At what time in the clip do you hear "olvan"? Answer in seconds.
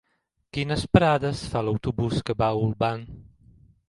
2.65-3.05